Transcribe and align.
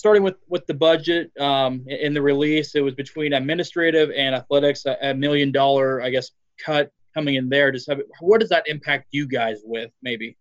starting 0.00 0.22
with 0.22 0.36
with 0.48 0.66
the 0.66 0.74
budget 0.74 1.30
um, 1.38 1.84
in 1.86 2.14
the 2.14 2.22
release, 2.22 2.74
it 2.74 2.80
was 2.80 2.94
between 2.94 3.34
administrative 3.34 4.10
and 4.16 4.34
athletics, 4.34 4.86
a, 4.86 4.96
a 5.02 5.14
million 5.14 5.52
dollar, 5.52 6.02
I 6.02 6.08
guess, 6.08 6.30
cut 6.58 6.90
coming 7.14 7.34
in 7.34 7.50
there. 7.50 7.70
Just 7.70 7.86
have, 7.88 8.00
what 8.20 8.40
does 8.40 8.48
that 8.48 8.66
impact 8.66 9.08
you 9.10 9.28
guys 9.28 9.58
with 9.62 9.90
maybe? 10.02 10.38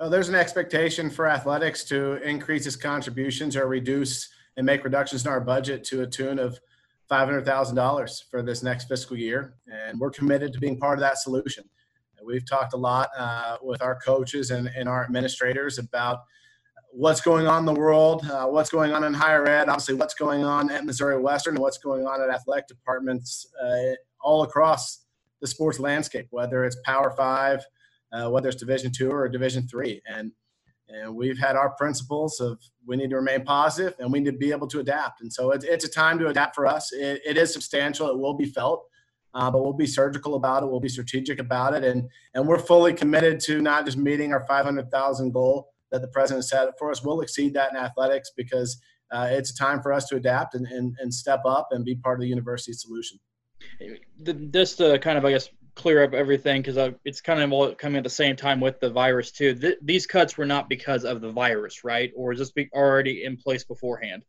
Oh, 0.00 0.08
there's 0.08 0.30
an 0.30 0.34
expectation 0.34 1.10
for 1.10 1.28
athletics 1.28 1.84
to 1.84 2.14
increase 2.26 2.66
its 2.66 2.74
contributions 2.74 3.54
or 3.54 3.66
reduce 3.66 4.30
and 4.56 4.64
make 4.64 4.82
reductions 4.82 5.26
in 5.26 5.30
our 5.30 5.40
budget 5.40 5.84
to 5.84 6.00
a 6.02 6.06
tune 6.06 6.38
of 6.38 6.58
$500,000 7.10 8.22
for 8.30 8.42
this 8.42 8.62
next 8.62 8.88
fiscal 8.88 9.16
year. 9.16 9.56
And 9.70 10.00
we're 10.00 10.10
committed 10.10 10.54
to 10.54 10.58
being 10.58 10.78
part 10.78 10.98
of 10.98 11.02
that 11.02 11.18
solution. 11.18 11.64
We've 12.24 12.48
talked 12.48 12.72
a 12.72 12.78
lot 12.78 13.10
uh, 13.18 13.58
with 13.62 13.82
our 13.82 13.98
coaches 14.00 14.50
and, 14.50 14.70
and, 14.74 14.88
our 14.88 15.04
administrators 15.04 15.78
about 15.78 16.20
what's 16.92 17.20
going 17.20 17.46
on 17.46 17.60
in 17.60 17.66
the 17.66 17.80
world, 17.80 18.24
uh, 18.30 18.46
what's 18.46 18.70
going 18.70 18.92
on 18.92 19.04
in 19.04 19.14
higher 19.14 19.46
ed, 19.46 19.68
obviously 19.68 19.94
what's 19.94 20.14
going 20.14 20.44
on 20.44 20.70
at 20.70 20.84
Missouri 20.84 21.20
Western, 21.20 21.54
what's 21.56 21.78
going 21.78 22.06
on 22.06 22.20
at 22.20 22.30
athletic 22.30 22.66
departments 22.68 23.46
uh, 23.62 23.94
all 24.20 24.42
across 24.42 25.04
the 25.40 25.46
sports 25.46 25.78
landscape, 25.78 26.26
whether 26.30 26.64
it's 26.64 26.76
Power 26.84 27.10
Five, 27.16 27.64
uh, 28.12 28.28
whether 28.28 28.48
it's 28.48 28.58
Division 28.58 28.92
Two 28.92 29.10
or 29.10 29.28
Division 29.28 29.66
Three, 29.68 30.02
and 30.06 30.32
and 30.88 31.14
we've 31.14 31.38
had 31.38 31.56
our 31.56 31.70
principles 31.70 32.40
of 32.40 32.58
we 32.86 32.96
need 32.96 33.10
to 33.10 33.16
remain 33.16 33.44
positive 33.44 33.94
and 34.00 34.12
we 34.12 34.18
need 34.20 34.32
to 34.32 34.36
be 34.36 34.50
able 34.50 34.66
to 34.66 34.80
adapt. 34.80 35.20
And 35.20 35.32
so 35.32 35.52
it's, 35.52 35.64
it's 35.64 35.84
a 35.84 35.88
time 35.88 36.18
to 36.18 36.26
adapt 36.26 36.56
for 36.56 36.66
us. 36.66 36.92
It, 36.92 37.20
it 37.24 37.36
is 37.36 37.52
substantial. 37.52 38.08
It 38.08 38.18
will 38.18 38.34
be 38.34 38.46
felt, 38.46 38.84
uh, 39.32 39.48
but 39.52 39.62
we'll 39.62 39.72
be 39.72 39.86
surgical 39.86 40.34
about 40.34 40.64
it. 40.64 40.66
We'll 40.66 40.80
be 40.80 40.88
strategic 40.88 41.38
about 41.38 41.74
it, 41.74 41.84
and 41.84 42.08
and 42.34 42.46
we're 42.46 42.58
fully 42.58 42.92
committed 42.92 43.40
to 43.40 43.60
not 43.60 43.84
just 43.84 43.96
meeting 43.96 44.32
our 44.32 44.44
500,000 44.46 45.32
goal 45.32 45.70
that 45.90 46.02
the 46.02 46.08
president 46.08 46.44
set 46.44 46.68
for 46.78 46.90
us. 46.90 47.02
We'll 47.02 47.20
exceed 47.20 47.54
that 47.54 47.70
in 47.70 47.76
athletics 47.76 48.30
because 48.36 48.80
uh, 49.10 49.28
it's 49.30 49.52
time 49.52 49.82
for 49.82 49.92
us 49.92 50.06
to 50.08 50.16
adapt 50.16 50.54
and, 50.54 50.66
and, 50.66 50.94
and 51.00 51.12
step 51.12 51.42
up 51.44 51.68
and 51.72 51.84
be 51.84 51.96
part 51.96 52.18
of 52.18 52.22
the 52.22 52.28
university 52.28 52.72
solution. 52.72 53.18
Just 54.52 54.78
to 54.78 54.98
kind 54.98 55.18
of, 55.18 55.24
I 55.24 55.32
guess, 55.32 55.48
clear 55.74 56.04
up 56.04 56.12
everything 56.12 56.62
because 56.62 56.76
uh, 56.76 56.90
it's 57.04 57.20
kind 57.20 57.40
of 57.40 57.52
all 57.52 57.74
coming 57.74 57.96
at 57.96 58.04
the 58.04 58.10
same 58.10 58.36
time 58.36 58.60
with 58.60 58.80
the 58.80 58.90
virus 58.90 59.30
too. 59.32 59.54
Th- 59.54 59.78
these 59.82 60.06
cuts 60.06 60.36
were 60.36 60.46
not 60.46 60.68
because 60.68 61.04
of 61.04 61.20
the 61.20 61.30
virus, 61.30 61.84
right? 61.84 62.12
Or 62.16 62.32
is 62.32 62.38
this 62.38 62.52
already 62.72 63.24
in 63.24 63.36
place 63.36 63.64
beforehand? 63.64 64.24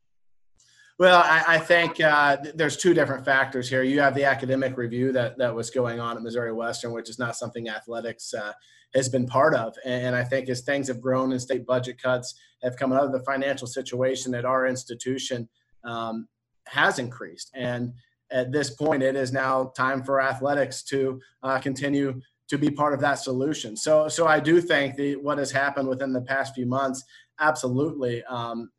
Well, 1.00 1.22
I, 1.26 1.56
I 1.56 1.58
think 1.58 2.00
uh, 2.00 2.38
there's 2.54 2.78
two 2.78 2.94
different 2.94 3.26
factors 3.26 3.68
here. 3.68 3.82
You 3.82 4.00
have 4.02 4.14
the 4.14 4.26
academic 4.26 4.78
review 4.78 5.12
that, 5.14 5.38
that 5.40 5.54
was 5.54 5.72
going 5.72 6.00
on 6.00 6.16
at 6.16 6.22
Missouri 6.22 6.54
Western, 6.54 6.92
which 6.92 7.10
is 7.10 7.18
not 7.18 7.36
something 7.36 7.70
athletics 7.70 8.34
uh, 8.34 8.54
has 8.94 9.10
been 9.10 9.26
part 9.26 9.54
of. 9.56 9.76
And 9.86 10.16
I 10.16 10.24
think 10.24 10.50
as 10.50 10.62
things 10.62 10.88
have 10.88 11.02
grown 11.02 11.32
and 11.32 11.42
state 11.42 11.66
budget 11.66 12.02
cuts 12.02 12.36
have 12.64 12.76
come 12.78 12.92
out 12.92 13.06
of 13.06 13.12
the 13.12 13.24
financial 13.24 13.68
situation 13.68 14.36
at 14.36 14.46
our 14.46 14.68
institution 14.68 15.48
um, 15.84 16.28
has 16.68 17.00
increased. 17.00 17.52
And 17.56 17.94
at 18.32 18.52
this 18.52 18.70
point, 18.70 19.04
it 19.04 19.16
is 19.16 19.32
now 19.32 19.72
time 19.76 20.04
for 20.04 20.22
athletics 20.22 20.84
to 20.84 21.20
uh, 21.44 21.60
continue 21.60 22.22
to 22.48 22.58
be 22.58 22.70
part 22.70 22.94
of 22.94 23.00
that 23.00 23.16
solution. 23.16 23.76
So, 23.78 24.08
so 24.08 24.28
I 24.28 24.40
do 24.40 24.62
think 24.62 24.96
the 24.96 25.16
what 25.16 25.38
has 25.38 25.52
happened 25.52 25.88
within 25.88 26.14
the 26.14 26.22
past 26.22 26.54
few 26.54 26.66
months 26.66 27.04
absolutely 27.40 28.24
um, 28.26 28.70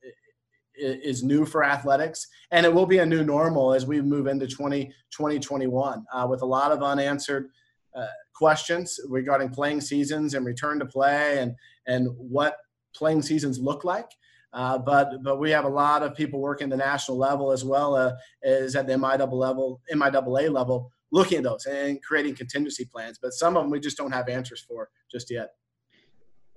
is 0.75 1.23
new 1.23 1.45
for 1.45 1.65
athletics, 1.65 2.27
and 2.51 2.65
it 2.65 2.73
will 2.73 2.87
be 2.87 2.99
a 2.99 3.07
new 3.07 3.25
normal 3.25 3.73
as 3.73 3.87
we 3.87 4.01
move 4.01 4.27
into 4.27 4.47
20, 4.47 4.87
2021 5.11 6.05
uh, 6.13 6.27
with 6.29 6.43
a 6.43 6.47
lot 6.47 6.73
of 6.73 6.83
unanswered 6.83 7.49
uh, 7.97 8.07
questions 8.35 8.99
regarding 9.09 9.51
playing 9.51 9.81
seasons 9.81 10.35
and 10.35 10.45
return 10.47 10.79
to 10.79 10.87
play 10.87 11.39
and 11.39 11.55
and 11.87 12.09
what 12.17 12.57
playing 12.95 13.23
seasons 13.23 13.59
look 13.59 13.85
like. 13.85 14.11
Uh, 14.53 14.77
but 14.79 15.23
but 15.23 15.39
we 15.39 15.51
have 15.51 15.65
a 15.65 15.69
lot 15.69 16.03
of 16.03 16.15
people 16.15 16.41
working 16.41 16.69
the 16.69 16.77
national 16.77 17.17
level 17.17 17.53
as 17.53 17.65
well 17.65 17.95
uh, 17.95 18.13
as 18.45 18.77
at 18.77 18.87
the 18.87 18.93
MIAA 18.93 19.33
level, 19.33 19.81
MIAA 19.93 20.53
level, 20.53 20.91
looking 21.11 21.39
at 21.39 21.45
those 21.45 21.65
and 21.67 22.03
creating 22.03 22.35
contingency 22.35 22.85
plans. 22.85 23.19
But 23.21 23.33
some 23.33 23.57
of 23.57 23.63
them 23.63 23.71
we 23.71 23.81
just 23.81 23.97
don't 23.97 24.13
have 24.13 24.29
answers 24.29 24.61
for 24.61 24.91
just 25.11 25.31
yet. 25.31 25.51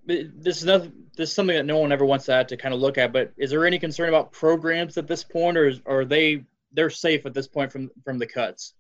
This 0.07 0.57
is 0.57 0.65
nothing, 0.65 0.91
this 1.17 1.29
is 1.29 1.35
something 1.35 1.55
that 1.55 1.65
no 1.65 1.77
one 1.77 1.91
ever 1.91 2.05
wants 2.05 2.25
to 2.25 2.43
to 2.43 2.57
kind 2.57 2.73
of 2.73 2.81
look 2.81 2.97
at. 2.97 3.13
But 3.13 3.31
is 3.37 3.49
there 3.49 3.65
any 3.65 3.79
concern 3.79 4.09
about 4.09 4.31
programs 4.31 4.97
at 4.97 5.07
this 5.07 5.23
point, 5.23 5.57
or, 5.57 5.67
is, 5.67 5.81
or 5.85 6.01
are 6.01 6.05
they 6.05 6.43
they're 6.73 6.89
safe 6.89 7.25
at 7.25 7.33
this 7.33 7.47
point 7.47 7.71
from 7.71 7.89
from 8.03 8.19
the 8.19 8.27
cuts? 8.27 8.73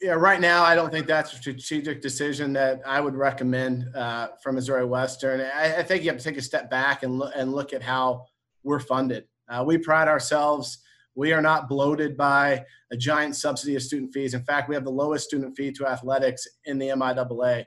Yeah, 0.00 0.12
right 0.12 0.40
now, 0.40 0.62
I 0.62 0.74
don't 0.74 0.90
think 0.90 1.06
that's 1.06 1.32
a 1.32 1.36
strategic 1.36 2.00
decision 2.00 2.52
that 2.54 2.80
I 2.86 3.00
would 3.00 3.14
recommend 3.14 3.94
uh, 3.94 4.28
from 4.42 4.54
Missouri 4.54 4.84
Western. 4.84 5.40
I, 5.40 5.78
I, 5.78 5.82
think 5.82 6.04
you 6.04 6.10
have 6.10 6.18
to 6.18 6.24
take 6.24 6.38
a 6.38 6.42
step 6.42 6.70
back 6.70 7.02
and 7.02 7.18
look 7.18 7.32
and 7.34 7.52
look 7.52 7.72
at 7.72 7.82
how 7.82 8.24
we're 8.62 8.80
funded. 8.80 9.24
Uh, 9.48 9.64
we 9.66 9.78
pride 9.78 10.08
ourselves. 10.08 10.78
We 11.14 11.32
are 11.32 11.42
not 11.42 11.68
bloated 11.68 12.16
by 12.16 12.64
a 12.90 12.96
giant 12.96 13.36
subsidy 13.36 13.76
of 13.76 13.82
student 13.82 14.12
fees. 14.12 14.34
In 14.34 14.44
fact, 14.44 14.68
we 14.68 14.74
have 14.74 14.84
the 14.84 14.90
lowest 14.90 15.26
student 15.26 15.56
fee 15.56 15.72
to 15.72 15.86
athletics 15.86 16.46
in 16.64 16.78
the 16.78 16.88
MIAA. 16.88 17.64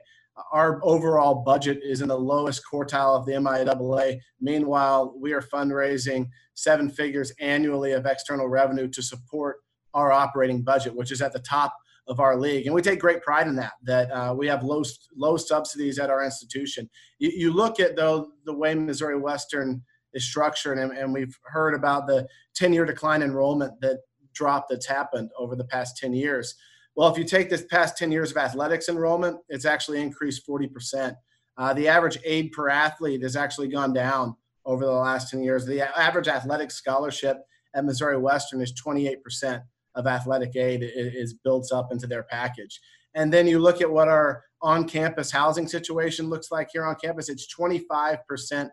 Our 0.52 0.80
overall 0.84 1.36
budget 1.36 1.80
is 1.82 2.00
in 2.00 2.08
the 2.08 2.18
lowest 2.18 2.62
quartile 2.70 3.18
of 3.18 3.26
the 3.26 3.32
MIAA. 3.32 4.18
Meanwhile, 4.40 5.14
we 5.18 5.32
are 5.32 5.42
fundraising 5.42 6.28
seven 6.54 6.90
figures 6.90 7.32
annually 7.40 7.92
of 7.92 8.06
external 8.06 8.48
revenue 8.48 8.88
to 8.88 9.02
support 9.02 9.58
our 9.94 10.12
operating 10.12 10.62
budget, 10.62 10.94
which 10.94 11.10
is 11.10 11.22
at 11.22 11.32
the 11.32 11.38
top 11.40 11.74
of 12.08 12.20
our 12.20 12.36
league, 12.36 12.66
and 12.66 12.74
we 12.74 12.82
take 12.82 13.00
great 13.00 13.22
pride 13.22 13.46
in 13.46 13.56
that. 13.56 13.72
That 13.82 14.10
uh, 14.10 14.34
we 14.34 14.46
have 14.48 14.62
low 14.62 14.82
low 15.16 15.36
subsidies 15.36 15.98
at 15.98 16.10
our 16.10 16.24
institution. 16.24 16.88
You, 17.18 17.30
you 17.34 17.52
look 17.52 17.80
at 17.80 17.96
though 17.96 18.28
the 18.44 18.54
way 18.54 18.74
Missouri 18.74 19.18
Western 19.18 19.82
is 20.14 20.24
structured, 20.24 20.78
and, 20.78 20.92
and 20.92 21.12
we've 21.12 21.36
heard 21.44 21.74
about 21.74 22.06
the 22.06 22.26
10 22.56 22.72
year 22.72 22.84
decline 22.84 23.22
enrollment 23.22 23.80
that 23.80 23.98
drop 24.34 24.66
that's 24.68 24.86
happened 24.86 25.30
over 25.38 25.56
the 25.56 25.64
past 25.64 25.96
10 25.96 26.14
years. 26.14 26.54
Well, 26.96 27.10
if 27.10 27.18
you 27.18 27.24
take 27.24 27.50
this 27.50 27.64
past 27.64 27.96
10 27.96 28.10
years 28.10 28.30
of 28.30 28.38
athletics 28.38 28.88
enrollment, 28.88 29.38
it's 29.48 29.64
actually 29.64 30.00
increased 30.00 30.46
40%. 30.48 31.14
Uh, 31.56 31.72
the 31.74 31.88
average 31.88 32.18
aid 32.24 32.52
per 32.52 32.68
athlete 32.68 33.22
has 33.22 33.36
actually 33.36 33.68
gone 33.68 33.92
down 33.92 34.34
over 34.64 34.84
the 34.84 34.92
last 34.92 35.30
10 35.30 35.42
years. 35.42 35.64
The 35.64 35.96
average 35.98 36.28
athletic 36.28 36.70
scholarship 36.70 37.38
at 37.74 37.84
Missouri 37.84 38.18
Western 38.18 38.60
is 38.60 38.72
28% 38.84 39.62
of 39.98 40.06
athletic 40.06 40.56
aid 40.56 40.82
is, 40.82 41.34
built 41.44 41.70
up 41.72 41.92
into 41.92 42.06
their 42.06 42.22
package. 42.22 42.80
And 43.14 43.32
then 43.32 43.46
you 43.46 43.58
look 43.58 43.82
at 43.82 43.90
what 43.90 44.08
our 44.08 44.44
on-campus 44.62 45.30
housing 45.30 45.66
situation 45.66 46.30
looks 46.30 46.50
like 46.50 46.68
here 46.72 46.86
on 46.86 46.94
campus. 46.94 47.28
It's 47.28 47.52
25% 47.54 48.70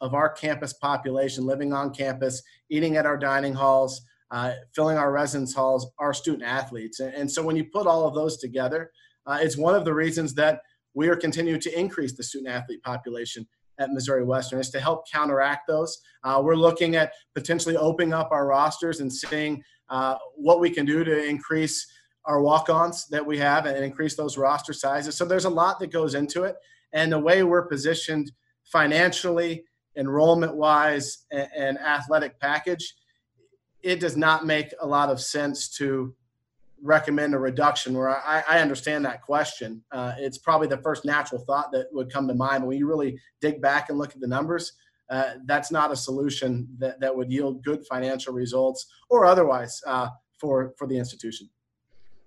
of 0.00 0.14
our 0.14 0.28
campus 0.28 0.72
population 0.74 1.46
living 1.46 1.72
on 1.72 1.94
campus, 1.94 2.42
eating 2.68 2.96
at 2.96 3.06
our 3.06 3.16
dining 3.16 3.54
halls, 3.54 4.02
uh, 4.30 4.52
filling 4.74 4.98
our 4.98 5.12
residence 5.12 5.54
halls, 5.54 5.86
our 5.98 6.12
student 6.12 6.42
athletes. 6.42 7.00
And, 7.00 7.14
and, 7.14 7.30
so 7.30 7.42
when 7.42 7.56
you 7.56 7.64
put 7.72 7.86
all 7.86 8.06
of 8.06 8.14
those 8.14 8.38
together, 8.38 8.90
uh, 9.24 9.38
it's 9.40 9.56
one 9.56 9.74
of 9.74 9.84
the 9.84 9.94
reasons 9.94 10.34
that 10.34 10.60
we 10.94 11.08
are 11.08 11.16
continuing 11.16 11.60
to 11.60 11.78
increase 11.78 12.16
the 12.16 12.24
student 12.24 12.52
athlete 12.52 12.82
population 12.82 13.46
at 13.78 13.90
Missouri 13.90 14.24
Western 14.24 14.58
is 14.58 14.70
to 14.70 14.80
help 14.80 15.04
counteract 15.10 15.66
those. 15.68 15.98
Uh, 16.24 16.40
we're 16.42 16.56
looking 16.56 16.96
at 16.96 17.12
potentially 17.34 17.76
opening 17.76 18.12
up 18.12 18.30
our 18.32 18.46
rosters 18.46 19.00
and 19.00 19.12
seeing 19.12 19.62
uh, 19.88 20.16
what 20.34 20.60
we 20.60 20.70
can 20.70 20.84
do 20.86 21.04
to 21.04 21.24
increase 21.24 21.86
our 22.24 22.40
walk-ons 22.40 23.06
that 23.08 23.24
we 23.24 23.38
have 23.38 23.66
and 23.66 23.84
increase 23.84 24.16
those 24.16 24.36
roster 24.36 24.72
sizes. 24.72 25.16
So 25.16 25.24
there's 25.24 25.44
a 25.44 25.50
lot 25.50 25.78
that 25.80 25.92
goes 25.92 26.14
into 26.14 26.42
it, 26.42 26.56
and 26.92 27.12
the 27.12 27.18
way 27.18 27.42
we're 27.42 27.66
positioned 27.66 28.32
financially, 28.64 29.64
enrollment-wise, 29.96 31.26
and, 31.30 31.48
and 31.56 31.78
athletic 31.78 32.38
package, 32.40 32.94
it 33.82 34.00
does 34.00 34.16
not 34.16 34.44
make 34.44 34.74
a 34.80 34.86
lot 34.86 35.08
of 35.08 35.20
sense 35.20 35.68
to 35.76 36.14
recommend 36.82 37.34
a 37.34 37.38
reduction 37.38 37.96
where 37.96 38.10
I, 38.10 38.42
I 38.48 38.58
understand 38.60 39.04
that 39.04 39.22
question. 39.22 39.82
Uh, 39.92 40.12
it's 40.18 40.38
probably 40.38 40.66
the 40.66 40.78
first 40.78 41.04
natural 41.04 41.40
thought 41.40 41.72
that 41.72 41.86
would 41.92 42.12
come 42.12 42.28
to 42.28 42.34
mind. 42.34 42.66
When 42.66 42.76
you 42.76 42.88
really 42.88 43.18
dig 43.40 43.62
back 43.62 43.88
and 43.88 43.98
look 43.98 44.12
at 44.12 44.20
the 44.20 44.26
numbers, 44.26 44.72
uh, 45.10 45.34
that's 45.44 45.70
not 45.70 45.92
a 45.92 45.96
solution 45.96 46.68
that, 46.78 47.00
that 47.00 47.14
would 47.14 47.30
yield 47.30 47.62
good 47.64 47.86
financial 47.86 48.32
results 48.32 48.86
or 49.08 49.24
otherwise 49.24 49.80
uh, 49.86 50.08
for, 50.38 50.74
for 50.76 50.86
the 50.86 50.96
institution. 50.96 51.48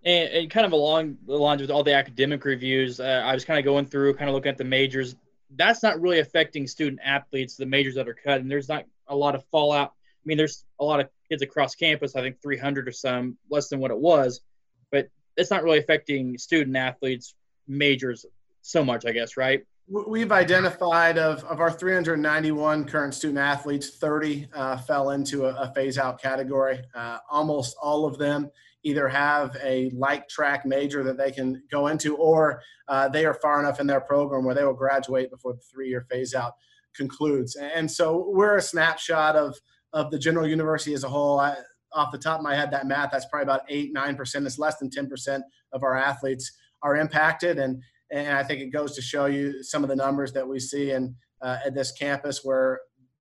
And, 0.05 0.29
and, 0.29 0.49
kind 0.49 0.65
of 0.65 0.71
along 0.71 1.17
the 1.25 1.35
lines 1.35 1.61
with 1.61 1.71
all 1.71 1.83
the 1.83 1.93
academic 1.93 2.45
reviews, 2.45 3.01
uh, 3.01 3.23
I 3.25 3.33
was 3.33 3.43
kind 3.43 3.59
of 3.59 3.65
going 3.65 3.85
through, 3.85 4.13
kind 4.13 4.29
of 4.29 4.35
looking 4.35 4.49
at 4.49 4.57
the 4.57 4.63
majors. 4.63 5.15
That's 5.55 5.83
not 5.83 5.99
really 5.99 6.19
affecting 6.19 6.67
student 6.67 7.01
athletes, 7.03 7.57
the 7.57 7.65
majors 7.65 7.95
that 7.95 8.07
are 8.07 8.13
cut, 8.13 8.39
and 8.39 8.49
there's 8.49 8.69
not 8.69 8.85
a 9.07 9.15
lot 9.15 9.35
of 9.35 9.43
fallout. 9.51 9.89
I 9.89 10.23
mean, 10.23 10.37
there's 10.37 10.63
a 10.79 10.85
lot 10.85 11.01
of 11.01 11.09
kids 11.29 11.41
across 11.41 11.75
campus, 11.75 12.15
I 12.15 12.21
think 12.21 12.41
300 12.41 12.87
or 12.87 12.91
some, 12.93 13.37
less 13.49 13.67
than 13.67 13.79
what 13.79 13.91
it 13.91 13.97
was, 13.97 14.41
but 14.89 15.09
it's 15.35 15.51
not 15.51 15.63
really 15.63 15.79
affecting 15.79 16.37
student 16.37 16.77
athletes 16.77 17.35
majors 17.67 18.25
so 18.61 18.83
much, 18.83 19.05
I 19.05 19.11
guess, 19.11 19.35
right? 19.35 19.65
We've 19.91 20.31
identified 20.31 21.17
of, 21.17 21.43
of 21.45 21.59
our 21.59 21.71
391 21.71 22.85
current 22.85 23.15
student 23.15 23.39
athletes, 23.39 23.97
30 23.97 24.47
uh, 24.53 24.77
fell 24.77 25.09
into 25.09 25.47
a, 25.47 25.55
a 25.55 25.73
phase 25.73 25.97
out 25.97 26.21
category. 26.21 26.79
Uh, 26.93 27.17
almost 27.31 27.75
all 27.81 28.05
of 28.05 28.19
them 28.19 28.51
either 28.83 29.07
have 29.07 29.57
a 29.63 29.89
like 29.95 30.29
track 30.29 30.63
major 30.63 31.03
that 31.03 31.17
they 31.17 31.31
can 31.31 31.63
go 31.71 31.87
into 31.87 32.15
or 32.17 32.61
uh, 32.87 33.09
they 33.09 33.25
are 33.25 33.33
far 33.33 33.59
enough 33.59 33.79
in 33.79 33.87
their 33.87 33.99
program 33.99 34.45
where 34.45 34.53
they 34.53 34.63
will 34.63 34.75
graduate 34.75 35.31
before 35.31 35.53
the 35.53 35.61
three 35.73 35.89
year 35.89 36.05
phase 36.07 36.35
out 36.35 36.53
concludes. 36.95 37.55
And 37.55 37.89
so 37.89 38.29
we're 38.29 38.57
a 38.57 38.61
snapshot 38.61 39.35
of, 39.35 39.57
of 39.93 40.11
the 40.11 40.19
general 40.19 40.47
university 40.47 40.93
as 40.93 41.03
a 41.03 41.09
whole. 41.09 41.39
I, 41.39 41.55
off 41.93 42.11
the 42.11 42.19
top 42.19 42.37
of 42.37 42.43
my 42.43 42.53
head, 42.53 42.69
that 42.69 42.85
math, 42.85 43.09
that's 43.11 43.25
probably 43.25 43.45
about 43.45 43.61
eight, 43.69 43.91
nine 43.91 44.15
percent. 44.15 44.45
It's 44.45 44.59
less 44.59 44.77
than 44.77 44.91
10% 44.91 45.41
of 45.73 45.81
our 45.81 45.97
athletes 45.97 46.51
are 46.83 46.95
impacted. 46.95 47.57
And, 47.57 47.81
and 48.11 48.37
I 48.37 48.43
think 48.43 48.61
it 48.61 48.67
goes 48.67 48.95
to 48.95 49.01
show 49.01 49.25
you 49.25 49.63
some 49.63 49.83
of 49.83 49.89
the 49.89 49.95
numbers 49.95 50.33
that 50.33 50.47
we 50.47 50.59
see 50.59 50.91
in, 50.91 51.15
uh, 51.41 51.57
at 51.65 51.75
this 51.75 51.91
campus 51.91 52.41
where 52.43 52.79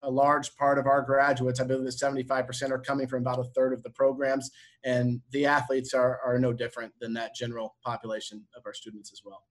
a 0.03 0.11
large 0.11 0.55
part 0.56 0.79
of 0.79 0.87
our 0.87 1.03
graduates, 1.03 1.61
I 1.61 1.65
believe 1.65 1.85
that 1.85 1.97
75% 1.97 2.71
are 2.71 2.79
coming 2.79 3.06
from 3.06 3.23
about 3.23 3.38
a 3.38 3.44
third 3.55 3.73
of 3.73 3.82
the 3.82 3.91
programs. 3.91 4.50
And 4.85 5.21
the 5.31 5.47
athletes 5.47 5.93
are, 5.93 6.21
are 6.25 6.38
no 6.38 6.53
different 6.53 6.93
than 7.00 7.12
that 7.15 7.35
general 7.35 7.77
population 7.85 8.44
of 8.56 8.62
our 8.65 8.73
students 8.73 9.12
as 9.12 9.21
well. 9.25 9.43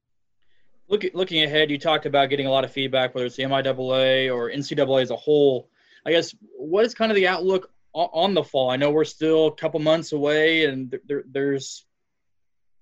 Look, 0.87 1.05
looking 1.13 1.43
ahead, 1.43 1.69
you 1.69 1.77
talked 1.77 2.07
about 2.07 2.31
getting 2.31 2.47
a 2.47 2.51
lot 2.51 2.63
of 2.63 2.71
feedback, 2.71 3.13
whether 3.13 3.27
it's 3.27 3.35
the 3.35 3.43
MIAA 3.43 4.33
or 4.33 4.49
NCAA 4.49 5.03
as 5.03 5.11
a 5.11 5.15
whole. 5.15 5.69
I 6.05 6.11
guess 6.11 6.33
what 6.57 6.85
is 6.85 6.95
kind 6.95 7.11
of 7.11 7.15
the 7.15 7.27
outlook 7.27 7.71
on 7.93 8.33
the 8.33 8.43
fall? 8.43 8.71
I 8.71 8.75
know 8.75 8.89
we're 8.89 9.05
still 9.05 9.47
a 9.47 9.55
couple 9.55 9.79
months 9.79 10.13
away, 10.13 10.65
and 10.65 10.97
there, 11.05 11.23
there's 11.29 11.85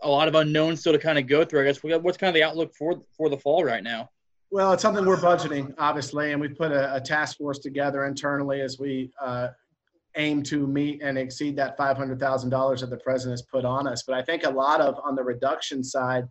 a 0.07 0.09
lot 0.09 0.27
of 0.30 0.36
unknowns 0.36 0.80
still 0.80 0.94
to 0.94 1.00
kind 1.00 1.19
of 1.19 1.27
go 1.27 1.44
through. 1.44 1.62
I 1.62 1.65
guess 1.65 1.83
what's 1.83 2.18
kind 2.18 2.30
of 2.30 2.33
the 2.33 2.44
outlook 2.44 2.74
for 2.74 3.01
for 3.15 3.30
the 3.30 3.38
fall 3.38 3.63
right 3.63 3.83
now? 3.83 4.09
Well, 4.50 4.71
it's 4.71 4.81
something 4.81 5.06
we're 5.06 5.18
budgeting, 5.18 5.74
obviously, 5.77 6.31
and 6.31 6.39
we 6.39 6.48
put 6.48 6.71
a, 6.71 6.95
a 6.95 7.01
task 7.01 7.38
force 7.38 7.59
together 7.59 8.06
internally 8.06 8.62
as 8.62 8.80
we 8.80 9.12
uh, 9.21 9.50
aim 10.15 10.42
to 10.44 10.65
meet 10.65 11.01
and 11.01 11.18
exceed 11.18 11.57
that 11.57 11.77
$500,000 11.77 12.80
that 12.80 12.89
the 12.89 12.98
president 12.98 13.33
has 13.33 13.42
put 13.42 13.65
on 13.65 13.88
us. 13.88 14.04
But 14.07 14.15
I 14.15 14.21
think 14.21 14.45
a 14.45 14.50
lot 14.50 14.80
of 14.80 14.95
on 15.04 15.15
the 15.15 15.24
reduction 15.24 15.83
side, 15.83 16.30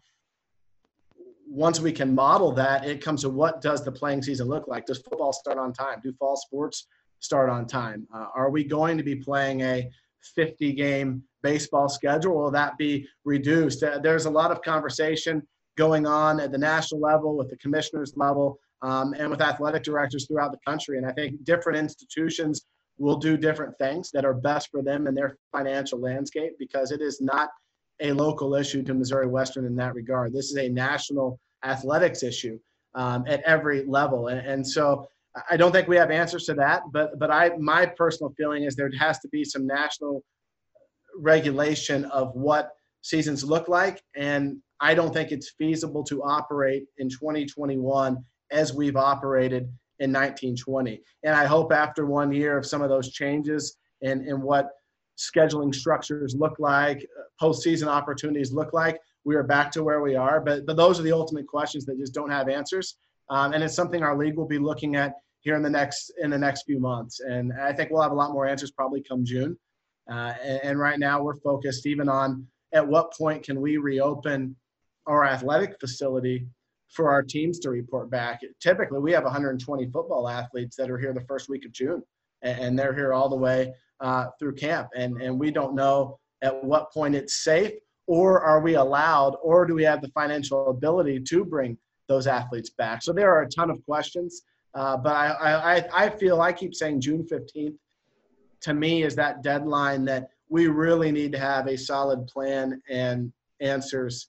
once 1.47 1.79
we 1.79 1.93
can 1.93 2.15
model 2.15 2.53
that, 2.53 2.87
it 2.87 3.05
comes 3.05 3.21
to 3.21 3.29
what 3.29 3.61
does 3.61 3.85
the 3.85 3.93
playing 3.93 4.23
season 4.23 4.49
look 4.49 4.67
like? 4.67 4.87
Does 4.87 4.99
football 4.99 5.35
start 5.35 5.59
on 5.59 5.75
time? 5.75 6.01
Do 6.03 6.11
fall 6.15 6.37
sports 6.37 6.87
start 7.21 7.51
on 7.51 7.67
time? 7.67 8.09
Uh, 8.15 8.29
are 8.35 8.51
we 8.51 8.65
going 8.65 8.97
to 8.97 9.05
be 9.05 9.17
playing 9.17 9.61
a 9.61 9.91
50 10.35 10.73
game 10.73 11.23
baseball 11.47 11.89
schedule? 11.89 12.35
Will 12.43 12.51
that 12.51 12.77
be 12.77 13.07
reduced? 13.25 13.83
Uh, 13.83 13.99
there's 13.99 14.27
a 14.27 14.31
lot 14.31 14.51
of 14.51 14.63
conversation 14.63 15.43
going 15.77 16.07
on 16.07 16.41
at 16.41 16.51
the 16.51 16.59
national 16.59 17.01
level, 17.01 17.37
with 17.37 17.49
the 17.51 17.57
commissioners 17.59 18.13
level, 18.17 18.59
um, 18.83 19.15
and 19.19 19.31
with 19.31 19.41
athletic 19.41 19.83
directors 19.85 20.27
throughout 20.27 20.51
the 20.51 20.59
country. 20.67 20.99
And 20.99 21.07
I 21.07 21.13
think 21.13 21.45
different 21.45 21.79
institutions 21.79 22.67
will 22.99 23.19
do 23.29 23.37
different 23.37 23.77
things 23.79 24.11
that 24.13 24.25
are 24.25 24.35
best 24.35 24.71
for 24.73 24.83
them 24.83 25.07
and 25.07 25.17
their 25.17 25.37
financial 25.53 26.01
landscape 26.01 26.53
because 26.59 26.91
it 26.91 27.01
is 27.01 27.21
not 27.21 27.49
a 28.01 28.13
local 28.13 28.55
issue 28.55 28.83
to 28.83 28.95
Missouri 28.95 29.29
Western 29.29 29.67
in 29.67 29.77
that 29.77 29.95
regard. 29.95 30.33
This 30.33 30.51
is 30.51 30.57
a 30.57 30.69
national 30.69 31.39
athletics 31.65 32.23
issue 32.23 32.59
um, 32.95 33.25
at 33.29 33.41
every 33.43 33.85
level. 33.87 34.29
And, 34.29 34.41
and 34.41 34.67
so 34.67 35.07
I 35.51 35.57
don't 35.57 35.73
think 35.73 35.87
we 35.87 35.97
have 35.97 36.11
answers 36.11 36.45
to 36.47 36.55
that, 36.55 36.83
but 36.93 37.19
but 37.19 37.31
I 37.31 37.51
my 37.59 37.85
personal 37.85 38.33
feeling 38.39 38.65
is 38.65 38.75
there 38.75 38.91
has 38.99 39.19
to 39.21 39.29
be 39.29 39.45
some 39.45 39.67
national 39.67 40.23
regulation 41.19 42.05
of 42.07 42.35
what 42.35 42.71
seasons 43.03 43.45
look 43.45 43.69
like 43.69 44.03
and 44.17 44.59
I 44.81 44.95
don't 44.95 45.13
think 45.13 45.33
it's 45.33 45.53
feasible 45.59 46.05
to 46.05 46.23
operate 46.23 46.85
in 46.99 47.09
2021 47.09 48.23
as 48.51 48.75
we've 48.75 48.97
operated 48.97 49.63
in 49.99 50.13
1920. 50.13 51.03
And 51.25 51.35
I 51.35 51.47
hope 51.47 51.73
after 51.73 52.07
one 52.07 52.33
year 52.33 52.59
of 52.59 52.67
some 52.67 52.83
of 52.83 52.91
those 52.91 53.11
changes 53.11 53.77
and, 54.03 54.27
and 54.27 54.43
what 54.43 54.69
scheduling 55.17 55.75
structures 55.75 56.35
look 56.39 56.59
like, 56.59 57.07
postseason 57.41 57.87
opportunities 57.87 58.53
look 58.53 58.73
like, 58.75 59.01
we 59.25 59.35
are 59.35 59.43
back 59.43 59.71
to 59.73 59.83
where 59.83 60.03
we 60.03 60.15
are. 60.15 60.41
But, 60.41 60.67
but 60.67 60.77
those 60.77 61.01
are 61.01 61.03
the 61.03 61.13
ultimate 61.13 61.47
questions 61.47 61.87
that 61.87 61.99
just 61.99 62.13
don't 62.13 62.31
have 62.31 62.49
answers. 62.49 62.97
Um, 63.31 63.55
and 63.55 63.65
it's 63.65 63.75
something 63.75 64.03
our 64.03 64.17
league 64.17 64.37
will 64.37 64.47
be 64.47 64.59
looking 64.59 64.97
at 64.97 65.15
here 65.41 65.57
in 65.57 65.63
the 65.63 65.71
next 65.71 66.13
in 66.23 66.31
the 66.31 66.39
next 66.39 66.65
few 66.65 66.79
months. 66.79 67.21
And 67.21 67.53
I 67.61 67.73
think 67.73 67.91
we'll 67.91 68.03
have 68.03 68.13
a 68.13 68.17
lot 68.17 68.33
more 68.33 68.47
answers 68.47 68.71
probably 68.71 69.03
come 69.03 69.25
June. 69.25 69.57
Uh, 70.11 70.35
and, 70.43 70.61
and 70.63 70.79
right 70.79 70.99
now 70.99 71.23
we're 71.23 71.37
focused 71.37 71.87
even 71.87 72.09
on 72.09 72.47
at 72.73 72.87
what 72.87 73.13
point 73.13 73.43
can 73.43 73.61
we 73.61 73.77
reopen 73.77 74.55
our 75.07 75.25
athletic 75.25 75.79
facility 75.81 76.47
for 76.89 77.11
our 77.11 77.23
teams 77.23 77.59
to 77.61 77.71
report 77.71 78.11
back. 78.11 78.41
Typically, 78.61 79.01
we 79.01 79.13
have 79.13 79.25
120 79.25 79.91
football 79.91 80.29
athletes 80.29 80.77
that 80.77 80.91
are 80.91 80.99
here 80.99 81.13
the 81.13 81.25
first 81.29 81.49
week 81.49 81.65
of 81.65 81.73
June, 81.73 82.03
and 82.43 82.79
they're 82.79 82.95
here 82.95 83.13
all 83.13 83.29
the 83.29 83.37
way 83.37 83.73
uh, 84.01 84.27
through 84.39 84.55
camp. 84.55 84.89
And, 84.95 85.21
and 85.21 85.39
we 85.39 85.51
don't 85.51 85.75
know 85.75 86.19
at 86.43 86.63
what 86.65 86.93
point 86.93 87.15
it's 87.15 87.43
safe, 87.43 87.73
or 88.07 88.41
are 88.41 88.61
we 88.61 88.75
allowed, 88.75 89.37
or 89.43 89.67
do 89.67 89.75
we 89.75 89.83
have 89.85 90.01
the 90.01 90.09
financial 90.09 90.69
ability 90.69 91.21
to 91.21 91.45
bring 91.45 91.77
those 92.09 92.27
athletes 92.27 92.71
back? 92.71 93.03
So 93.03 93.13
there 93.13 93.33
are 93.33 93.43
a 93.43 93.49
ton 93.49 93.71
of 93.71 93.85
questions. 93.85 94.43
Uh, 94.75 94.97
but 94.97 95.17
I, 95.17 95.79
I, 95.79 96.05
I 96.05 96.11
feel 96.11 96.43
I 96.43 96.53
keep 96.53 96.75
saying 96.75 97.01
June 97.01 97.27
15th 97.31 97.77
to 98.63 98.75
me 98.75 99.03
is 99.03 99.15
that 99.17 99.43
deadline 99.43 100.05
that 100.07 100.31
we 100.49 100.69
really 100.69 101.11
need 101.11 101.33
to 101.33 101.39
have 101.39 101.67
a 101.67 101.77
solid 101.77 102.27
plan 102.27 102.81
and 102.89 103.33
answers 103.61 104.29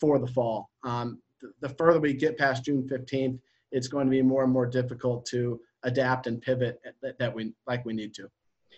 for 0.00 0.18
the 0.18 0.26
fall. 0.26 0.70
Um, 0.82 1.20
the, 1.40 1.52
the 1.60 1.74
further 1.74 2.00
we 2.00 2.14
get 2.14 2.38
past 2.38 2.64
June 2.64 2.88
15th, 2.90 3.38
it's 3.72 3.88
going 3.88 4.06
to 4.06 4.10
be 4.10 4.22
more 4.22 4.44
and 4.44 4.52
more 4.52 4.66
difficult 4.66 5.26
to 5.26 5.60
adapt 5.82 6.26
and 6.26 6.40
pivot 6.40 6.80
that, 7.02 7.18
that 7.18 7.34
we 7.34 7.52
like 7.66 7.84
we 7.84 7.92
need 7.92 8.14
to. 8.14 8.28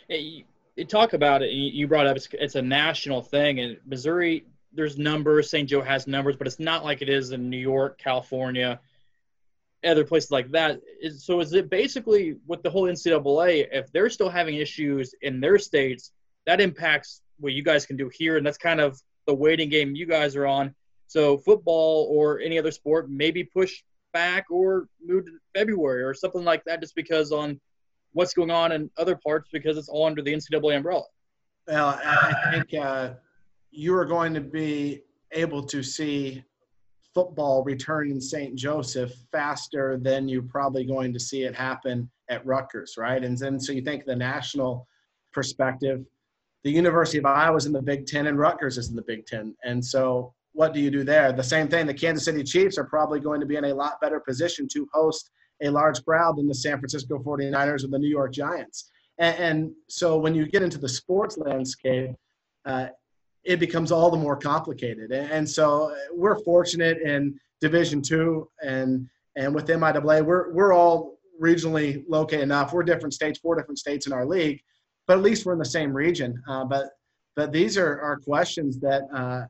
Hey, 0.08 0.20
you, 0.20 0.44
you 0.76 0.84
talk 0.84 1.12
about 1.12 1.42
it. 1.42 1.50
You 1.50 1.86
brought 1.86 2.06
up 2.06 2.16
it's, 2.16 2.28
it's 2.32 2.54
a 2.54 2.62
national 2.62 3.22
thing, 3.22 3.60
and 3.60 3.78
Missouri. 3.86 4.46
There's 4.72 4.98
numbers. 4.98 5.48
St. 5.48 5.66
Joe 5.66 5.80
has 5.80 6.06
numbers, 6.06 6.36
but 6.36 6.46
it's 6.46 6.58
not 6.58 6.84
like 6.84 7.00
it 7.00 7.08
is 7.08 7.30
in 7.30 7.48
New 7.48 7.56
York, 7.56 7.98
California, 7.98 8.78
other 9.86 10.04
places 10.04 10.30
like 10.30 10.50
that. 10.50 10.80
So 11.18 11.40
is 11.40 11.52
it 11.52 11.70
basically 11.70 12.36
with 12.46 12.62
the 12.62 12.70
whole 12.70 12.84
NCAA? 12.84 13.68
If 13.72 13.92
they're 13.92 14.10
still 14.10 14.28
having 14.28 14.56
issues 14.56 15.14
in 15.22 15.40
their 15.40 15.58
states, 15.58 16.12
that 16.46 16.60
impacts 16.60 17.22
what 17.38 17.52
you 17.52 17.62
guys 17.62 17.86
can 17.86 17.96
do 17.96 18.10
here, 18.12 18.36
and 18.36 18.46
that's 18.46 18.58
kind 18.58 18.80
of 18.80 19.00
the 19.26 19.34
waiting 19.34 19.68
game 19.68 19.94
you 19.94 20.06
guys 20.06 20.36
are 20.36 20.46
on. 20.46 20.74
So 21.06 21.38
football 21.38 22.08
or 22.10 22.40
any 22.40 22.58
other 22.58 22.70
sport 22.70 23.10
maybe 23.10 23.44
push 23.44 23.82
back 24.12 24.46
or 24.50 24.88
move 25.04 25.26
to 25.26 25.32
February 25.54 26.02
or 26.02 26.14
something 26.14 26.44
like 26.44 26.64
that, 26.64 26.80
just 26.80 26.94
because 26.94 27.32
on 27.32 27.60
what's 28.12 28.32
going 28.32 28.50
on 28.50 28.72
in 28.72 28.90
other 28.96 29.14
parts 29.16 29.50
because 29.52 29.76
it's 29.76 29.88
all 29.88 30.06
under 30.06 30.22
the 30.22 30.32
NCAA 30.32 30.76
umbrella. 30.76 31.04
Well, 31.68 32.00
I 32.02 32.34
think 32.50 32.72
uh, 32.74 33.14
you 33.70 33.94
are 33.94 34.04
going 34.04 34.32
to 34.34 34.40
be 34.40 35.02
able 35.32 35.62
to 35.64 35.82
see 35.82 36.42
football 37.16 37.64
return 37.64 38.10
in 38.10 38.20
St. 38.20 38.54
Joseph 38.54 39.10
faster 39.32 39.96
than 39.96 40.28
you're 40.28 40.42
probably 40.42 40.84
going 40.84 41.14
to 41.14 41.18
see 41.18 41.44
it 41.44 41.54
happen 41.54 42.10
at 42.28 42.44
Rutgers, 42.44 42.96
right? 42.98 43.24
And 43.24 43.38
then 43.38 43.58
so 43.58 43.72
you 43.72 43.80
think 43.80 44.04
the 44.04 44.14
national 44.14 44.86
perspective, 45.32 46.04
the 46.62 46.70
University 46.70 47.16
of 47.16 47.24
Iowa 47.24 47.56
is 47.56 47.64
in 47.64 47.72
the 47.72 47.80
Big 47.80 48.04
Ten 48.04 48.26
and 48.26 48.38
Rutgers 48.38 48.76
is 48.76 48.90
in 48.90 48.96
the 48.96 49.08
Big 49.12 49.24
Ten, 49.24 49.56
and 49.64 49.82
so 49.82 50.34
what 50.52 50.74
do 50.74 50.80
you 50.80 50.90
do 50.90 51.04
there? 51.04 51.32
The 51.32 51.42
same 51.42 51.68
thing. 51.68 51.86
The 51.86 51.94
Kansas 51.94 52.26
City 52.26 52.42
Chiefs 52.42 52.76
are 52.76 52.84
probably 52.84 53.20
going 53.20 53.40
to 53.40 53.46
be 53.46 53.56
in 53.56 53.64
a 53.64 53.74
lot 53.74 54.00
better 54.02 54.20
position 54.20 54.68
to 54.72 54.86
host 54.92 55.30
a 55.62 55.70
large 55.70 56.04
crowd 56.04 56.36
than 56.36 56.46
the 56.46 56.54
San 56.54 56.78
Francisco 56.78 57.18
49ers 57.18 57.84
or 57.84 57.88
the 57.88 57.98
New 57.98 58.08
York 58.08 58.32
Giants. 58.32 58.90
And, 59.18 59.38
and 59.38 59.72
so 59.88 60.18
when 60.18 60.34
you 60.34 60.46
get 60.46 60.62
into 60.62 60.78
the 60.78 60.88
sports 60.88 61.38
landscape, 61.38 62.10
uh, 62.66 62.88
it 63.46 63.60
becomes 63.60 63.92
all 63.92 64.10
the 64.10 64.16
more 64.16 64.36
complicated. 64.36 65.12
And, 65.12 65.48
so 65.48 65.94
we're 66.12 66.38
fortunate 66.42 66.98
in 66.98 67.38
Division 67.60 68.02
Two 68.02 68.50
and 68.62 69.08
and 69.36 69.54
with 69.54 69.66
MIAA, 69.66 70.24
we're 70.24 70.52
we're 70.52 70.72
all 70.72 71.18
regionally 71.40 72.04
located 72.08 72.40
enough. 72.40 72.72
We're 72.72 72.82
different 72.82 73.14
states, 73.14 73.38
four 73.38 73.54
different 73.54 73.78
states 73.78 74.06
in 74.06 74.12
our 74.12 74.26
league, 74.26 74.60
but 75.06 75.16
at 75.16 75.22
least 75.22 75.46
we're 75.46 75.52
in 75.52 75.58
the 75.58 75.64
same 75.64 75.92
region. 75.92 76.42
Uh, 76.48 76.64
but 76.64 76.90
but 77.36 77.52
these 77.52 77.78
are, 77.78 78.00
are 78.00 78.18
questions 78.18 78.80
that 78.80 79.02
uh, 79.14 79.42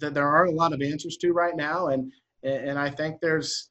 that 0.00 0.14
there 0.14 0.28
are 0.28 0.44
a 0.44 0.52
lot 0.52 0.72
of 0.72 0.80
answers 0.80 1.16
to 1.18 1.32
right 1.32 1.56
now, 1.56 1.88
and 1.88 2.12
and 2.42 2.78
I 2.78 2.90
think 2.90 3.20
there's 3.20 3.70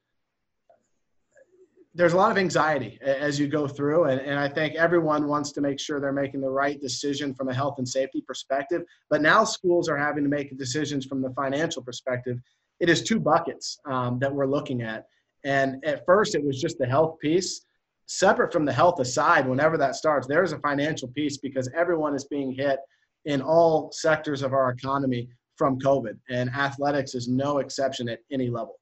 there's 1.94 2.14
a 2.14 2.18
lot 2.18 2.32
of 2.32 2.38
anxiety 2.38 2.98
as 3.02 3.38
you 3.40 3.48
go 3.48 3.68
through 3.68 4.06
and, 4.06 4.22
and 4.22 4.40
i 4.40 4.48
think 4.48 4.76
everyone 4.76 5.28
wants 5.28 5.52
to 5.52 5.62
make 5.62 5.80
sure 5.80 6.00
they're 6.00 6.14
making 6.14 6.42
the 6.42 6.50
right 6.50 6.80
decision 6.80 7.34
from 7.34 7.50
a 7.50 7.54
health 7.54 7.76
and 7.78 7.88
safety 7.88 8.24
perspective 8.26 8.82
but 9.10 9.22
now 9.22 9.44
schools 9.44 9.90
are 9.90 9.98
having 9.98 10.24
to 10.24 10.30
make 10.30 10.58
decisions 10.58 11.06
from 11.06 11.22
the 11.22 11.30
financial 11.32 11.84
perspective 11.84 12.38
it 12.80 12.90
is 12.90 13.04
two 13.04 13.20
buckets 13.20 13.78
um, 13.86 14.18
that 14.20 14.34
we're 14.34 14.48
looking 14.48 14.82
at 14.82 15.06
and 15.44 15.84
at 15.86 16.06
first 16.06 16.36
it 16.36 16.44
was 16.44 16.62
just 16.62 16.78
the 16.78 16.86
health 16.86 17.18
piece 17.20 17.66
separate 18.06 18.52
from 18.52 18.66
the 18.66 18.74
health 18.74 19.00
aside 19.00 19.48
whenever 19.48 19.78
that 19.78 19.96
starts 19.96 20.28
there's 20.28 20.54
a 20.54 20.60
financial 20.60 21.08
piece 21.10 21.38
because 21.38 21.70
everyone 21.76 22.16
is 22.16 22.26
being 22.26 22.52
hit 22.52 22.80
in 23.26 23.42
all 23.42 23.92
sectors 23.92 24.42
of 24.42 24.54
our 24.54 24.72
economy 24.72 25.30
from 25.56 25.80
COVID, 25.80 26.18
and 26.30 26.50
athletics 26.50 27.14
is 27.14 27.28
no 27.28 27.60
exception 27.60 28.10
at 28.10 28.20
any 28.32 28.50
level. 28.50 28.80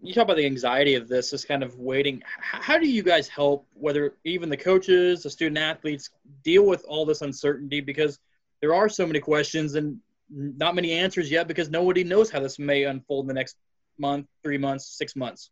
You 0.00 0.14
talk 0.14 0.24
about 0.24 0.36
the 0.36 0.46
anxiety 0.46 0.94
of 0.94 1.08
this, 1.08 1.30
this 1.32 1.44
kind 1.44 1.62
of 1.62 1.76
waiting. 1.78 2.22
How 2.40 2.78
do 2.78 2.88
you 2.88 3.02
guys 3.02 3.28
help, 3.28 3.66
whether 3.74 4.14
even 4.24 4.48
the 4.48 4.56
coaches, 4.56 5.24
the 5.24 5.30
student 5.30 5.58
athletes, 5.58 6.10
deal 6.44 6.64
with 6.64 6.84
all 6.86 7.04
this 7.04 7.22
uncertainty? 7.22 7.80
Because 7.80 8.20
there 8.60 8.74
are 8.74 8.88
so 8.88 9.06
many 9.06 9.18
questions 9.18 9.74
and 9.74 9.98
not 10.30 10.74
many 10.74 10.92
answers 10.92 11.30
yet 11.30 11.48
because 11.48 11.70
nobody 11.70 12.04
knows 12.04 12.30
how 12.30 12.40
this 12.40 12.58
may 12.58 12.84
unfold 12.84 13.24
in 13.24 13.28
the 13.28 13.34
next 13.34 13.56
month, 13.98 14.26
three 14.44 14.58
months, 14.58 14.96
six 14.96 15.16
months. 15.16 15.50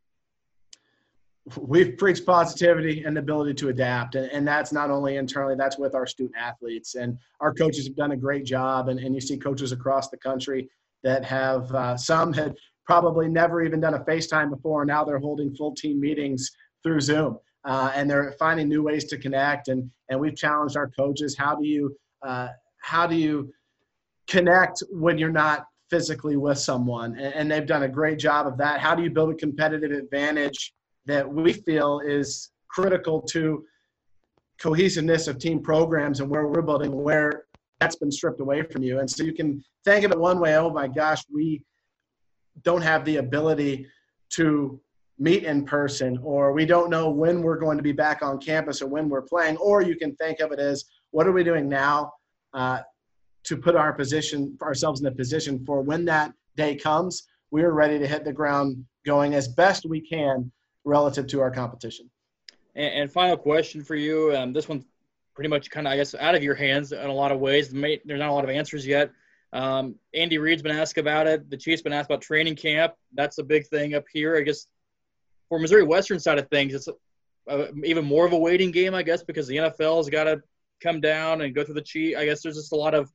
we've 1.56 1.96
preached 1.96 2.26
positivity 2.26 3.04
and 3.04 3.16
the 3.16 3.20
ability 3.20 3.54
to 3.54 3.68
adapt 3.68 4.16
and, 4.16 4.30
and 4.32 4.46
that's 4.46 4.72
not 4.72 4.90
only 4.90 5.16
internally 5.16 5.54
that's 5.56 5.78
with 5.78 5.94
our 5.94 6.06
student 6.06 6.34
athletes 6.36 6.96
and 6.96 7.16
our 7.40 7.54
coaches 7.54 7.86
have 7.86 7.96
done 7.96 8.12
a 8.12 8.16
great 8.16 8.44
job 8.44 8.88
and, 8.88 8.98
and 8.98 9.14
you 9.14 9.20
see 9.20 9.36
coaches 9.36 9.72
across 9.72 10.08
the 10.08 10.16
country 10.16 10.68
that 11.04 11.24
have 11.24 11.72
uh, 11.72 11.96
some 11.96 12.32
had 12.32 12.54
probably 12.86 13.28
never 13.28 13.62
even 13.62 13.80
done 13.80 13.94
a 13.94 14.04
facetime 14.04 14.50
before 14.50 14.82
and 14.82 14.88
now 14.88 15.04
they're 15.04 15.18
holding 15.18 15.54
full 15.54 15.74
team 15.74 16.00
meetings 16.00 16.50
through 16.82 17.00
zoom 17.00 17.38
uh, 17.64 17.90
and 17.94 18.08
they're 18.08 18.34
finding 18.38 18.68
new 18.68 18.82
ways 18.82 19.04
to 19.04 19.18
connect 19.18 19.68
and 19.68 19.90
and 20.08 20.18
we've 20.18 20.36
challenged 20.36 20.76
our 20.76 20.90
coaches 20.90 21.36
how 21.36 21.54
do 21.54 21.66
you 21.66 21.96
uh, 22.24 22.48
how 22.80 23.06
do 23.06 23.16
you 23.16 23.52
connect 24.28 24.82
when 24.90 25.18
you're 25.18 25.30
not 25.30 25.66
physically 25.90 26.36
with 26.36 26.58
someone? 26.58 27.18
And, 27.18 27.34
and 27.34 27.50
they've 27.50 27.66
done 27.66 27.84
a 27.84 27.88
great 27.88 28.18
job 28.18 28.46
of 28.46 28.56
that. 28.58 28.80
How 28.80 28.94
do 28.94 29.02
you 29.02 29.10
build 29.10 29.30
a 29.30 29.34
competitive 29.34 29.90
advantage 29.90 30.72
that 31.06 31.28
we 31.28 31.52
feel 31.52 32.00
is 32.04 32.50
critical 32.68 33.20
to 33.22 33.64
cohesiveness 34.60 35.28
of 35.28 35.38
team 35.38 35.60
programs 35.62 36.20
and 36.20 36.30
where 36.30 36.46
we're 36.46 36.62
building 36.62 36.92
where 36.92 37.44
that's 37.80 37.96
been 37.96 38.10
stripped 38.10 38.40
away 38.40 38.62
from 38.62 38.82
you? 38.82 39.00
And 39.00 39.10
so 39.10 39.22
you 39.22 39.32
can 39.32 39.62
think 39.84 40.04
of 40.04 40.10
it 40.10 40.18
one 40.18 40.40
way 40.40 40.56
oh 40.56 40.70
my 40.70 40.88
gosh 40.88 41.22
we 41.32 41.62
don't 42.62 42.82
have 42.82 43.04
the 43.04 43.16
ability 43.16 43.86
to 44.30 44.80
meet 45.18 45.44
in 45.44 45.64
person 45.64 46.18
or 46.22 46.52
we 46.52 46.66
don't 46.66 46.90
know 46.90 47.08
when 47.08 47.42
we're 47.42 47.58
going 47.58 47.76
to 47.76 47.82
be 47.82 47.92
back 47.92 48.22
on 48.22 48.38
campus 48.38 48.82
or 48.82 48.86
when 48.86 49.08
we're 49.08 49.22
playing 49.22 49.56
or 49.56 49.80
you 49.80 49.96
can 49.96 50.14
think 50.16 50.40
of 50.40 50.52
it 50.52 50.58
as 50.58 50.84
what 51.10 51.26
are 51.26 51.32
we 51.32 51.42
doing 51.42 51.68
now 51.68 52.12
uh, 52.52 52.80
to 53.44 53.56
put 53.56 53.74
our 53.74 53.92
position 53.92 54.56
ourselves 54.60 55.00
in 55.00 55.06
a 55.06 55.10
position 55.10 55.64
for 55.64 55.80
when 55.80 56.04
that 56.04 56.32
day 56.56 56.74
comes 56.74 57.26
we're 57.50 57.72
ready 57.72 57.98
to 57.98 58.06
hit 58.06 58.24
the 58.24 58.32
ground 58.32 58.84
going 59.04 59.34
as 59.34 59.48
best 59.48 59.86
we 59.86 60.00
can 60.00 60.50
relative 60.84 61.26
to 61.28 61.40
our 61.40 61.50
competition. 61.50 62.10
And, 62.74 62.92
and 62.94 63.12
final 63.12 63.36
question 63.36 63.82
for 63.82 63.94
you. 63.94 64.34
Um, 64.36 64.52
this 64.52 64.68
one's 64.68 64.84
pretty 65.34 65.48
much 65.48 65.70
kind 65.70 65.86
of, 65.86 65.92
I 65.92 65.96
guess, 65.96 66.14
out 66.14 66.34
of 66.34 66.42
your 66.42 66.54
hands 66.54 66.92
in 66.92 67.06
a 67.06 67.12
lot 67.12 67.32
of 67.32 67.40
ways. 67.40 67.70
There's 67.70 68.00
not 68.06 68.28
a 68.28 68.32
lot 68.32 68.44
of 68.44 68.50
answers 68.50 68.86
yet. 68.86 69.10
Um, 69.56 69.94
Andy 70.12 70.36
Reid's 70.36 70.60
been 70.60 70.76
asked 70.76 70.98
about 70.98 71.26
it. 71.26 71.48
The 71.48 71.56
Chiefs 71.56 71.80
been 71.80 71.94
asked 71.94 72.10
about 72.10 72.20
training 72.20 72.56
camp. 72.56 72.92
That's 73.14 73.38
a 73.38 73.42
big 73.42 73.66
thing 73.68 73.94
up 73.94 74.04
here. 74.12 74.36
I 74.36 74.42
guess 74.42 74.66
for 75.48 75.58
Missouri 75.58 75.82
Western 75.82 76.20
side 76.20 76.38
of 76.38 76.46
things, 76.50 76.74
it's 76.74 76.88
a, 76.88 76.92
a, 77.48 77.72
even 77.82 78.04
more 78.04 78.26
of 78.26 78.34
a 78.34 78.38
waiting 78.38 78.70
game, 78.70 78.94
I 78.94 79.02
guess, 79.02 79.22
because 79.22 79.46
the 79.46 79.56
NFL's 79.56 80.10
got 80.10 80.24
to 80.24 80.42
come 80.82 81.00
down 81.00 81.40
and 81.40 81.54
go 81.54 81.64
through 81.64 81.76
the 81.76 81.80
Chief. 81.80 82.18
I 82.18 82.26
guess 82.26 82.42
there's 82.42 82.56
just 82.56 82.72
a 82.72 82.76
lot 82.76 82.92
of 82.92 83.10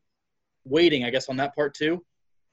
waiting, 0.65 1.05
I 1.05 1.11
guess, 1.11 1.29
on 1.29 1.37
that 1.37 1.53
part 1.53 1.75
too. 1.75 2.03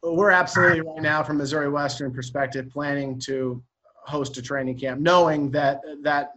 We're 0.02 0.32
absolutely 0.32 0.82
right 0.82 1.00
now, 1.00 1.22
from 1.22 1.38
Missouri 1.38 1.70
Western 1.70 2.12
perspective, 2.12 2.68
planning 2.70 3.18
to 3.20 3.62
host 4.04 4.36
a 4.36 4.42
training 4.42 4.78
camp, 4.78 5.00
knowing 5.00 5.50
that 5.52 5.80
that 6.02 6.32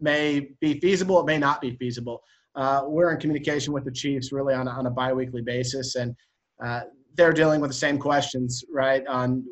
may 0.00 0.50
be 0.60 0.78
feasible, 0.78 1.18
it 1.18 1.26
may 1.26 1.36
not 1.36 1.60
be 1.60 1.74
feasible. 1.76 2.22
Uh, 2.54 2.84
we're 2.86 3.10
in 3.10 3.18
communication 3.18 3.72
with 3.72 3.84
the 3.84 3.90
Chiefs 3.90 4.30
really 4.30 4.54
on 4.54 4.68
a, 4.68 4.70
on 4.70 4.86
a 4.86 4.90
biweekly 4.90 5.42
basis, 5.42 5.96
and 5.96 6.14
uh, 6.62 6.82
they're 7.16 7.32
dealing 7.32 7.60
with 7.60 7.70
the 7.70 7.76
same 7.76 7.98
questions, 7.98 8.64
right? 8.72 9.06
On 9.06 9.44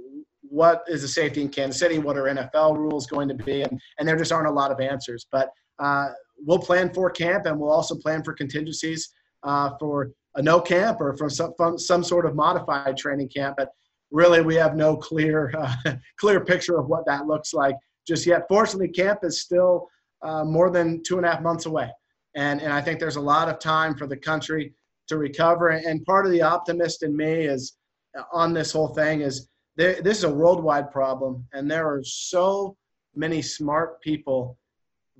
what 0.42 0.82
is 0.88 1.02
the 1.02 1.08
safety 1.08 1.40
in 1.40 1.48
Kansas 1.48 1.80
City? 1.80 1.98
What 1.98 2.18
are 2.18 2.24
NFL 2.24 2.76
rules 2.76 3.06
going 3.06 3.28
to 3.28 3.34
be? 3.34 3.62
And, 3.62 3.80
and 3.98 4.06
there 4.06 4.16
just 4.16 4.32
aren't 4.32 4.48
a 4.48 4.52
lot 4.52 4.70
of 4.70 4.80
answers. 4.80 5.26
But 5.30 5.50
uh, 5.78 6.08
we'll 6.44 6.58
plan 6.58 6.92
for 6.92 7.10
camp, 7.10 7.46
and 7.46 7.58
we'll 7.58 7.70
also 7.70 7.94
plan 7.94 8.22
for 8.22 8.34
contingencies 8.34 9.08
uh, 9.44 9.70
for 9.78 10.10
a 10.34 10.42
no 10.42 10.60
camp 10.60 11.00
or 11.00 11.16
for 11.16 11.28
some, 11.30 11.54
some 11.78 12.04
sort 12.04 12.26
of 12.26 12.34
modified 12.34 12.96
training 12.96 13.28
camp. 13.28 13.56
But 13.56 13.70
really 14.12 14.42
we 14.42 14.54
have 14.54 14.76
no 14.76 14.96
clear 14.96 15.52
uh, 15.58 15.74
clear 16.20 16.44
picture 16.44 16.78
of 16.78 16.86
what 16.86 17.06
that 17.06 17.26
looks 17.26 17.52
like 17.52 17.74
just 18.06 18.26
yet. 18.26 18.42
Fortunately, 18.48 18.88
camp 18.88 19.20
is 19.22 19.40
still 19.40 19.88
uh, 20.22 20.44
more 20.44 20.70
than 20.70 21.02
two 21.02 21.16
and 21.16 21.26
a 21.26 21.30
half 21.30 21.42
months 21.42 21.66
away, 21.66 21.90
and 22.36 22.60
and 22.60 22.72
I 22.72 22.80
think 22.80 23.00
there's 23.00 23.16
a 23.16 23.20
lot 23.20 23.48
of 23.48 23.58
time 23.58 23.96
for 23.96 24.06
the 24.06 24.16
country 24.16 24.74
to 25.12 25.18
recover. 25.18 25.68
And 25.68 26.04
part 26.04 26.26
of 26.26 26.32
the 26.32 26.42
optimist 26.42 27.02
in 27.02 27.16
me 27.16 27.46
is 27.46 27.76
uh, 28.18 28.22
on 28.32 28.52
this 28.52 28.72
whole 28.72 28.88
thing 28.88 29.20
is 29.20 29.48
there, 29.76 30.02
this 30.02 30.18
is 30.18 30.24
a 30.24 30.32
worldwide 30.32 30.90
problem, 30.90 31.46
and 31.52 31.70
there 31.70 31.86
are 31.86 32.02
so 32.04 32.76
many 33.14 33.40
smart 33.40 34.00
people 34.00 34.58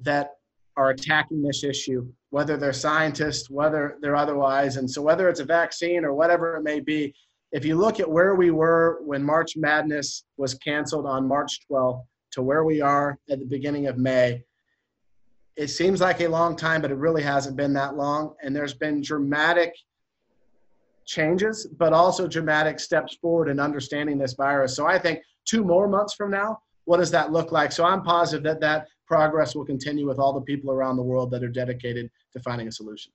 that 0.03 0.33
are 0.77 0.91
attacking 0.91 1.43
this 1.43 1.65
issue, 1.65 2.07
whether 2.31 2.57
they're 2.57 2.73
scientists, 2.73 3.51
whether 3.51 3.99
they're 4.01 4.17
otherwise. 4.17 4.77
And 4.77 4.91
so, 4.91 5.03
whether 5.03 5.29
it's 5.29 5.41
a 5.41 5.45
vaccine 5.45 6.05
or 6.05 6.15
whatever 6.15 6.57
it 6.57 6.63
may 6.63 6.81
be, 6.81 7.15
if 7.53 7.65
you 7.65 7.77
look 7.77 8.01
at 8.01 8.11
where 8.11 8.35
we 8.35 8.51
were 8.51 9.01
when 9.05 9.23
March 9.23 9.57
Madness 9.57 10.25
was 10.39 10.55
canceled 10.55 11.07
on 11.07 11.29
March 11.29 11.61
12th 11.71 12.03
to 12.33 12.43
where 12.43 12.65
we 12.65 12.81
are 12.81 13.19
at 13.31 13.39
the 13.39 13.45
beginning 13.47 13.87
of 13.87 13.99
May, 13.99 14.43
it 15.57 15.69
seems 15.69 16.01
like 16.01 16.21
a 16.21 16.29
long 16.29 16.57
time, 16.57 16.81
but 16.81 16.91
it 16.91 16.97
really 16.97 17.23
hasn't 17.23 17.57
been 17.57 17.73
that 17.75 17.97
long. 17.97 18.35
And 18.43 18.55
there's 18.55 18.75
been 18.75 19.03
dramatic 19.03 19.75
changes, 21.05 21.67
but 21.79 21.93
also 21.93 22.27
dramatic 22.27 22.81
steps 22.81 23.17
forward 23.17 23.49
in 23.49 23.61
understanding 23.61 24.19
this 24.19 24.35
virus. 24.35 24.75
So 24.75 24.87
I 24.87 24.99
think 24.99 25.21
two 25.45 25.65
more 25.65 25.89
months 25.89 26.15
from 26.15 26.31
now, 26.31 26.59
what 26.85 26.99
does 26.99 27.11
that 27.11 27.33
look 27.33 27.53
like? 27.53 27.73
So 27.73 27.85
I'm 27.85 28.03
positive 28.03 28.43
that 28.45 28.61
that 28.61 28.89
progress 29.07 29.55
will 29.55 29.65
continue 29.65 30.07
with 30.07 30.19
all 30.19 30.33
the 30.33 30.41
people 30.41 30.71
around 30.71 30.97
the 30.97 31.03
world 31.03 31.31
that 31.33 31.45
are 31.45 31.49
dedicated 31.49 32.11
to 32.33 32.41
finding 32.41 32.69
a 32.69 32.73
solution. 32.73 33.13